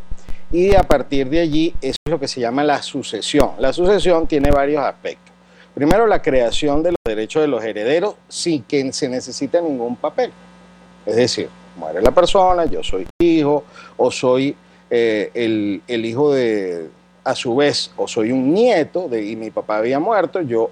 y 0.52 0.76
a 0.76 0.84
partir 0.84 1.30
de 1.30 1.40
allí 1.40 1.74
eso 1.82 1.98
es 2.06 2.12
lo 2.12 2.20
que 2.20 2.28
se 2.28 2.40
llama 2.40 2.64
la 2.64 2.82
sucesión. 2.82 3.52
La 3.60 3.74
sucesión 3.74 4.28
tiene 4.28 4.52
varios 4.52 4.84
aspectos. 4.84 5.34
Primero, 5.74 6.08
la 6.08 6.22
creación 6.22 6.82
de 6.84 6.92
los 6.92 7.00
derechos 7.06 7.42
de 7.42 7.48
los 7.48 7.64
herederos 7.64 8.16
sin 8.30 8.64
que 8.64 8.94
se 8.94 9.10
necesite 9.10 9.62
ningún 9.62 9.96
papel. 9.96 10.32
Es 11.06 11.16
decir, 11.16 11.50
muere 11.76 12.02
la 12.02 12.12
persona, 12.12 12.66
yo 12.66 12.84
soy 12.84 13.06
hijo 13.20 13.64
o 13.98 14.10
soy 14.10 14.56
eh, 14.90 15.32
el, 15.34 15.82
el 15.88 16.06
hijo 16.06 16.34
de, 16.34 16.90
a 17.26 17.36
su 17.36 17.56
vez, 17.56 17.92
o 17.98 18.08
soy 18.08 18.32
un 18.32 18.54
nieto 18.54 19.10
de, 19.10 19.26
y 19.26 19.36
mi 19.36 19.52
papá 19.52 19.78
había 19.78 20.00
muerto, 20.00 20.42
yo 20.42 20.70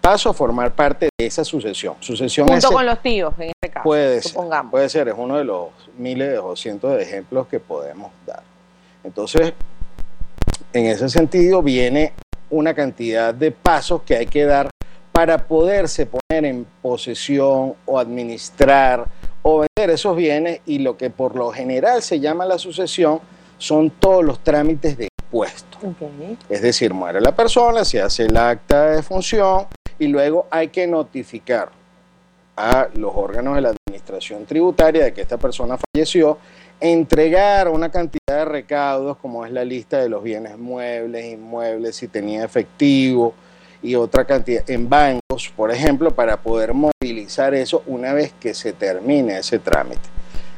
paso 0.00 0.28
a 0.28 0.34
formar 0.34 0.74
parte 0.74 1.08
de 1.16 1.26
esa 1.26 1.44
sucesión. 1.44 1.94
Sucesión 2.00 2.48
Junto 2.48 2.70
con 2.70 2.84
los 2.84 3.00
tíos, 3.00 3.32
en 3.38 3.50
este 3.50 3.70
caso, 3.70 3.84
Puede 3.84 4.20
ser, 4.20 4.40
puede 4.70 4.88
ser, 4.88 5.08
es 5.08 5.14
uno 5.16 5.38
de 5.38 5.44
los 5.44 5.68
miles 5.96 6.38
o 6.42 6.54
cientos 6.56 6.94
de 6.96 7.02
ejemplos 7.02 7.46
que 7.46 7.60
podemos 7.60 8.10
dar. 8.26 8.42
Entonces, 9.04 9.52
en 10.72 10.86
ese 10.86 11.08
sentido, 11.08 11.62
viene 11.62 12.12
una 12.50 12.74
cantidad 12.74 13.32
de 13.32 13.50
pasos 13.50 14.02
que 14.02 14.16
hay 14.16 14.26
que 14.26 14.44
dar 14.44 14.70
para 15.12 15.46
poderse 15.46 16.06
poner 16.06 16.44
en 16.44 16.66
posesión 16.82 17.74
o 17.86 17.98
administrar 17.98 19.06
o 19.42 19.60
vender 19.60 19.94
esos 19.94 20.16
bienes 20.16 20.60
y 20.66 20.80
lo 20.80 20.96
que 20.96 21.10
por 21.10 21.36
lo 21.36 21.52
general 21.52 22.02
se 22.02 22.18
llama 22.18 22.44
la 22.44 22.58
sucesión 22.58 23.20
son 23.58 23.90
todos 23.90 24.24
los 24.24 24.40
trámites 24.42 24.96
de 24.96 25.08
impuestos. 25.22 25.82
Ok. 25.84 26.38
Es 26.48 26.62
decir, 26.62 26.92
muere 26.92 27.20
la 27.20 27.34
persona, 27.34 27.84
se 27.84 28.00
hace 28.00 28.24
el 28.24 28.36
acta 28.36 28.90
de 28.90 29.02
función 29.02 29.66
y 29.98 30.08
luego 30.08 30.48
hay 30.50 30.68
que 30.68 30.86
notificar 30.86 31.70
a 32.56 32.88
los 32.94 33.12
órganos 33.14 33.56
de 33.56 33.60
la 33.60 33.74
administración 33.86 34.46
tributaria 34.46 35.04
de 35.04 35.12
que 35.12 35.20
esta 35.22 35.38
persona 35.38 35.76
falleció, 35.76 36.38
entregar 36.80 37.68
una 37.68 37.90
cantidad 37.90 38.38
de 38.38 38.44
recaudos 38.44 39.16
como 39.18 39.46
es 39.46 39.52
la 39.52 39.64
lista 39.64 39.98
de 39.98 40.08
los 40.08 40.22
bienes 40.22 40.58
muebles, 40.58 41.24
inmuebles, 41.24 41.96
si 41.96 42.08
tenía 42.08 42.44
efectivo 42.44 43.34
y 43.82 43.94
otra 43.94 44.24
cantidad 44.24 44.68
en 44.70 44.88
bancos, 44.88 45.52
por 45.54 45.70
ejemplo, 45.70 46.10
para 46.10 46.38
poder 46.38 46.72
movilizar 46.72 47.54
eso 47.54 47.82
una 47.86 48.14
vez 48.14 48.32
que 48.40 48.54
se 48.54 48.72
termine 48.72 49.38
ese 49.38 49.58
trámite. 49.58 50.08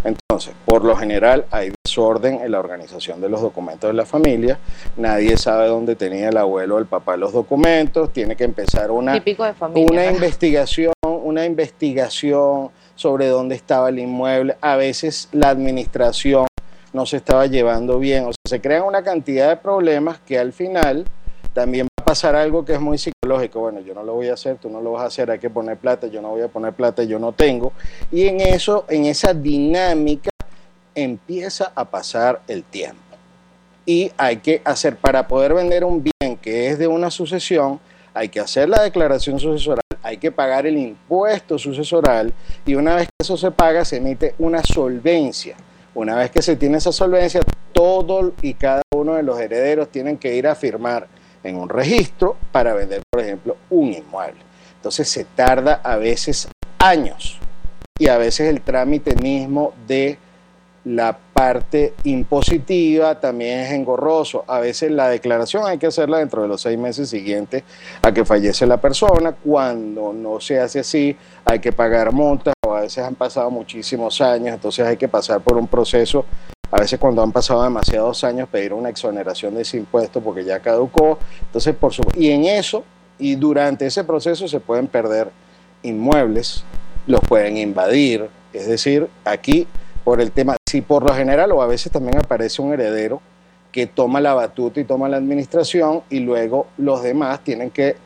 Entonces, 0.05 0.55
por 0.65 0.85
lo 0.85 0.95
general 0.95 1.47
hay 1.51 1.73
desorden 1.85 2.41
en 2.41 2.53
la 2.53 2.61
organización 2.61 3.21
de 3.21 3.29
los 3.29 3.41
documentos 3.41 3.89
de 3.89 3.95
la 3.95 4.07
familia, 4.07 4.59
nadie 4.97 5.37
sabe 5.37 5.67
dónde 5.67 5.97
tenía 5.97 6.29
el 6.29 6.37
abuelo 6.37 6.77
o 6.77 6.79
el 6.79 6.87
papá 6.87 7.17
los 7.17 7.33
documentos, 7.33 8.13
tiene 8.13 8.37
que 8.37 8.45
empezar 8.45 8.93
una, 8.93 9.21
familia. 9.55 9.89
una 9.91 10.03
¿verdad? 10.03 10.15
investigación, 10.15 10.93
una 11.03 11.45
investigación 11.45 12.71
sobre 12.97 13.29
dónde 13.29 13.55
estaba 13.55 13.91
el 13.91 14.01
inmueble. 14.01 14.57
A 14.61 14.77
veces 14.77 15.29
la 15.33 15.51
administración 15.51 16.47
no 16.93 17.07
se 17.07 17.19
estaba 17.19 17.47
llevando 17.47 17.99
bien, 17.99 18.25
o 18.25 18.33
sea, 18.33 18.35
se 18.49 18.61
crean 18.61 18.83
una 18.83 19.05
cantidad 19.05 19.49
de 19.51 19.57
problemas 19.57 20.19
que 20.21 20.39
al 20.39 20.53
final 20.53 21.05
también 21.53 21.87
va 21.87 22.03
a 22.03 22.05
pasar 22.05 22.35
algo 22.35 22.65
que 22.65 22.73
es 22.75 22.81
muy 22.81 22.99
psicológico. 22.99 23.61
Bueno, 23.61 23.81
yo 23.81 23.95
no 23.95 24.03
lo 24.03 24.15
voy 24.15 24.29
a 24.29 24.35
hacer, 24.35 24.57
tú 24.57 24.69
no 24.69 24.81
lo 24.81 24.93
vas 24.93 25.05
a 25.05 25.07
hacer, 25.07 25.31
hay 25.31 25.39
que 25.39 25.51
poner 25.51 25.77
plata, 25.77 26.07
yo 26.07 26.21
no 26.21 26.31
voy 26.31 26.43
a 26.43 26.49
poner 26.49 26.73
plata, 26.73 27.03
yo 27.05 27.19
no 27.19 27.33
tengo. 27.33 27.73
Y 28.11 28.27
en 28.27 28.41
eso, 28.41 28.85
en 28.89 29.07
esa 29.07 29.33
dinámica, 29.33 30.31
empieza 30.95 31.73
a 31.75 31.85
pasar 31.85 32.41
el 32.49 32.65
tiempo. 32.65 33.01
Y 33.85 34.11
hay 34.17 34.39
que 34.39 34.63
hacer, 34.65 34.97
para 34.97 35.29
poder 35.29 35.55
vender 35.55 35.85
un 35.85 36.03
bien 36.03 36.37
que 36.37 36.69
es 36.69 36.79
de 36.79 36.89
una 36.89 37.11
sucesión, 37.11 37.79
hay 38.13 38.29
que 38.29 38.41
hacer 38.41 38.69
la 38.69 38.83
declaración 38.83 39.39
sucesoral, 39.39 39.86
hay 40.07 40.19
que 40.19 40.31
pagar 40.31 40.69
el 40.69 40.79
impuesto 40.79 41.59
sucesoral 41.59 42.33
y 42.65 42.77
una 42.77 42.95
vez 42.95 43.07
que 43.09 43.25
eso 43.25 43.37
se 43.37 43.51
paga 43.51 43.85
se 43.85 43.97
emite 43.97 44.37
una 44.39 44.63
solvencia. 44.63 45.57
Una 45.97 46.15
vez 46.15 46.31
que 46.31 46.43
se 46.43 46.55
tiene 46.55 46.79
esa 46.79 46.93
solvencia, 46.93 47.41
todo 47.73 48.33
y 48.41 48.55
cada 48.55 48.83
uno 48.95 49.15
de 49.15 49.25
los 49.25 49.41
herederos 49.41 49.89
tienen 49.89 50.17
que 50.17 50.37
ir 50.37 50.47
a 50.47 50.55
firmar 50.55 51.09
en 51.43 51.57
un 51.57 51.69
registro 51.69 52.37
para 52.53 52.73
vender, 52.75 53.03
por 53.11 53.21
ejemplo, 53.21 53.57
un 53.69 53.93
inmueble. 53.93 54.41
Entonces 54.77 55.09
se 55.09 55.25
tarda 55.25 55.81
a 55.83 55.97
veces 55.97 56.47
años 56.79 57.41
y 57.99 58.07
a 58.07 58.17
veces 58.17 58.49
el 58.49 58.61
trámite 58.61 59.17
mismo 59.17 59.75
de 59.89 60.19
la 60.87 61.19
parte 61.19 61.95
impositiva 62.05 63.19
también 63.19 63.59
es 63.59 63.73
engorroso. 63.73 64.45
A 64.47 64.61
veces 64.61 64.93
la 64.93 65.09
declaración 65.09 65.67
hay 65.67 65.79
que 65.79 65.89
hacerla 65.89 66.19
dentro 66.19 66.43
de 66.43 66.49
los 66.49 66.61
seis 66.61 66.79
meses 66.79 67.11
siguientes 67.11 67.65
a 68.03 68.13
que 68.13 68.25
fallece 68.25 68.69
la 68.69 68.81
persona. 68.81 69.33
Cuando 69.33 70.13
no 70.13 70.39
se 70.39 70.61
hace 70.61 70.79
así, 70.79 71.17
hay 71.45 71.59
que 71.59 71.73
pagar 71.73 72.13
multas 72.13 72.55
o 72.65 72.73
a 72.73 72.83
veces 72.83 73.03
han 73.03 73.17
pasado 73.17 73.51
muchísimos 73.51 74.21
años, 74.21 74.55
entonces 74.55 74.87
hay 74.87 74.97
que 74.97 75.09
pasar 75.09 75.41
por 75.41 75.57
un 75.57 75.67
proceso. 75.67 76.25
A 76.71 76.79
veces 76.79 77.01
cuando 77.01 77.21
han 77.21 77.33
pasado 77.33 77.65
demasiados 77.65 78.23
años 78.23 78.49
pedir 78.49 78.73
una 78.73 78.89
exoneración 78.89 79.57
de 79.57 79.63
ese 79.63 79.79
impuesto 79.79 80.21
porque 80.21 80.45
ya 80.45 80.61
caducó. 80.61 81.19
Entonces, 81.41 81.75
por 81.75 81.93
su... 81.93 82.03
y 82.15 82.31
en 82.31 82.45
eso 82.45 82.85
y 83.19 83.35
durante 83.35 83.87
ese 83.87 84.05
proceso 84.05 84.47
se 84.47 84.61
pueden 84.61 84.87
perder 84.87 85.33
inmuebles, 85.83 86.63
los 87.09 87.21
pueden 87.23 87.57
invadir. 87.57 88.29
Es 88.53 88.69
decir, 88.69 89.09
aquí 89.25 89.67
por 90.07 90.21
el 90.21 90.31
tema, 90.31 90.57
si 90.77 90.83
por 90.83 91.09
lo 91.09 91.15
general 91.15 91.53
o 91.53 91.63
a 91.63 91.67
veces 91.67 91.91
también 91.91 92.19
aparece 92.19 92.61
un 92.61 92.71
heredero 92.71 93.23
que 93.73 93.87
toma 93.87 94.21
la 94.21 94.35
batuta 94.35 94.79
y 94.79 94.85
toma 94.85 95.09
la 95.09 95.17
administración 95.17 96.03
y 96.11 96.21
luego 96.21 96.67
los 96.77 97.03
demás 97.03 97.41
tienen 97.41 97.71
que 97.71 97.97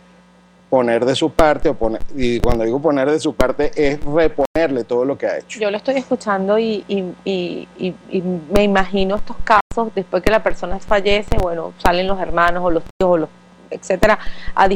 poner 0.69 1.05
de 1.05 1.17
su 1.17 1.33
parte, 1.33 1.69
o 1.69 1.75
poner, 1.75 2.01
y 2.15 2.39
cuando 2.39 2.63
digo 2.63 2.81
poner 2.81 3.11
de 3.11 3.19
su 3.19 3.35
parte 3.35 3.73
es 3.75 3.99
reponerle 4.05 4.85
todo 4.85 5.05
lo 5.05 5.19
que 5.19 5.27
ha 5.27 5.39
hecho. 5.39 5.59
Yo 5.59 5.69
lo 5.69 5.79
estoy 5.79 5.97
escuchando 5.97 6.61
y, 6.61 6.85
y, 6.87 7.67
y, 7.75 8.23
me 8.53 8.63
imagino 8.63 9.17
estos 9.17 9.37
casos, 9.43 9.93
después 9.93 10.23
que 10.23 10.31
la 10.31 10.45
persona 10.45 10.79
fallece, 10.79 11.39
bueno, 11.43 11.73
salen 11.79 12.07
los 12.07 12.21
hermanos 12.21 12.63
o 12.65 12.71
los 12.71 12.85
tíos 12.85 13.11
o 13.11 13.17
los 13.17 13.29
etcétera, 13.69 14.17
a, 14.55 14.69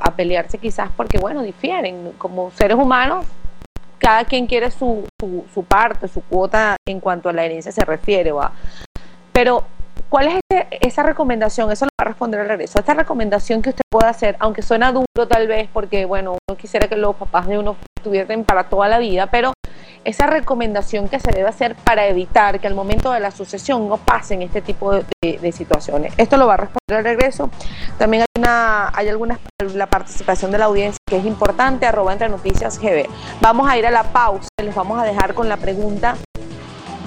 a 0.00 0.16
pelearse 0.16 0.56
quizás 0.56 0.88
porque, 0.96 1.18
bueno, 1.18 1.42
difieren. 1.42 2.12
Como 2.16 2.50
seres 2.52 2.78
humanos 2.78 3.26
cada 3.98 4.24
quien 4.24 4.46
quiere 4.46 4.70
su, 4.70 5.06
su, 5.52 5.64
parte, 5.64 6.08
su 6.08 6.22
cuota 6.22 6.76
en 6.86 7.00
cuanto 7.00 7.28
a 7.28 7.32
la 7.32 7.44
herencia 7.44 7.72
se 7.72 7.84
refiere. 7.84 8.32
¿va? 8.32 8.52
Pero, 9.32 9.64
¿cuál 10.08 10.28
es 10.28 10.40
esa 10.80 11.02
recomendación? 11.02 11.70
Eso 11.70 11.86
lo 11.86 11.90
va 12.00 12.04
a 12.04 12.08
responder 12.08 12.40
al 12.40 12.48
regreso. 12.48 12.78
Esta 12.78 12.94
recomendación 12.94 13.62
que 13.62 13.70
usted 13.70 13.82
puede 13.90 14.08
hacer, 14.08 14.36
aunque 14.38 14.62
suena 14.62 14.92
duro 14.92 15.28
tal 15.28 15.48
vez, 15.48 15.68
porque, 15.72 16.04
bueno, 16.04 16.38
uno 16.48 16.56
quisiera 16.56 16.88
que 16.88 16.96
los 16.96 17.16
papás 17.16 17.46
de 17.46 17.58
uno 17.58 17.76
estuviesen 17.96 18.44
para 18.44 18.68
toda 18.68 18.88
la 18.88 18.98
vida, 18.98 19.26
pero 19.26 19.52
esa 20.04 20.26
recomendación 20.26 21.08
que 21.08 21.18
se 21.18 21.30
debe 21.32 21.48
hacer 21.48 21.74
para 21.76 22.06
evitar 22.06 22.60
que 22.60 22.66
al 22.66 22.74
momento 22.74 23.12
de 23.12 23.20
la 23.20 23.30
sucesión 23.30 23.88
no 23.88 23.96
pasen 23.96 24.42
este 24.42 24.62
tipo 24.62 24.92
de, 24.92 25.04
situaciones. 25.52 26.12
Esto 26.16 26.36
lo 26.36 26.46
va 26.46 26.54
a 26.54 26.56
responder 26.58 26.98
al 26.98 27.04
regreso. 27.04 27.50
También 27.98 28.22
hay 28.22 28.42
una, 28.42 28.90
hay 28.94 29.08
alguna 29.08 29.38
la 29.74 29.86
participación 29.86 30.50
de 30.50 30.58
la 30.58 30.66
audiencia 30.66 30.98
que 31.06 31.16
es 31.16 31.24
importante, 31.24 31.86
arroba 31.86 32.12
entre 32.12 32.28
noticias 32.28 32.78
GB. 32.78 33.06
Vamos 33.40 33.68
a 33.68 33.78
ir 33.78 33.86
a 33.86 33.90
la 33.90 34.04
pausa, 34.04 34.48
les 34.62 34.74
vamos 34.74 35.00
a 35.00 35.04
dejar 35.04 35.34
con 35.34 35.48
la 35.48 35.56
pregunta 35.56 36.16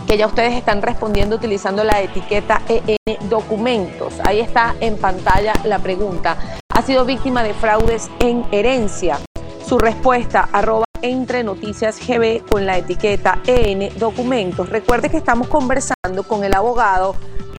que 0.08 0.18
ya 0.18 0.25
ustedes 0.25 0.54
están 0.54 0.82
respondiendo 0.82 1.36
utilizando 1.36 1.84
la 1.84 2.01
etiqueta 2.01 2.62
EN 2.70 3.30
documentos. 3.30 4.16
Ahí 4.24 4.39
está 4.39 4.75
en 4.80 4.98
pantalla 4.98 5.54
la 5.66 5.80
pregunta. 5.80 6.38
¿Ha 6.74 6.82
sido 6.82 7.06
víctima 7.06 7.44
de 7.44 7.54
fraudes 7.54 8.10
en 8.20 8.46
herencia? 8.51 9.20
Su 9.67 9.77
respuesta, 9.77 10.47
arroba 10.53 10.86
entre 11.01 11.43
Noticias 11.43 12.00
GB 12.00 12.45
con 12.50 12.65
la 12.65 12.77
etiqueta 12.77 13.41
EN 13.45 13.89
Documentos. 14.00 14.69
Recuerde 14.69 15.09
que 15.09 15.17
estamos 15.17 15.50
conversando 15.50 16.24
con 16.25 16.45
el 16.45 16.53
abogado 16.53 17.17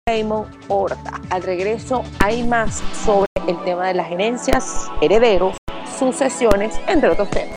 Raymond 0.07 0.47
Horta. 0.69 1.19
Al 1.29 1.43
regreso 1.43 2.03
hay 2.19 2.47
más 2.47 2.81
sobre 3.03 3.27
el 3.45 3.61
tema 3.65 3.89
de 3.89 3.95
las 3.95 4.09
herencias, 4.09 4.89
herederos, 5.01 5.57
sucesiones, 5.99 6.79
entre 6.87 7.09
otros 7.09 7.29
temas. 7.29 7.56